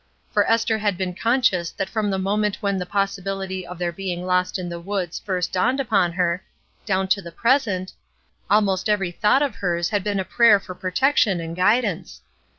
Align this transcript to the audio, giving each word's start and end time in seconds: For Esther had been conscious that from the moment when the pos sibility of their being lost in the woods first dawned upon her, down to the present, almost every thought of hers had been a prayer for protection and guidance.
For 0.31 0.49
Esther 0.49 0.79
had 0.79 0.97
been 0.97 1.13
conscious 1.13 1.69
that 1.69 1.87
from 1.87 2.09
the 2.09 2.17
moment 2.17 2.57
when 2.59 2.79
the 2.79 2.87
pos 2.87 3.15
sibility 3.15 3.63
of 3.67 3.77
their 3.77 3.91
being 3.91 4.25
lost 4.25 4.57
in 4.57 4.67
the 4.67 4.79
woods 4.79 5.19
first 5.19 5.53
dawned 5.53 5.79
upon 5.79 6.13
her, 6.13 6.43
down 6.87 7.07
to 7.09 7.21
the 7.21 7.31
present, 7.31 7.93
almost 8.49 8.89
every 8.89 9.11
thought 9.11 9.43
of 9.43 9.53
hers 9.57 9.89
had 9.89 10.03
been 10.03 10.19
a 10.19 10.25
prayer 10.25 10.59
for 10.59 10.73
protection 10.73 11.39
and 11.39 11.55
guidance. 11.55 12.23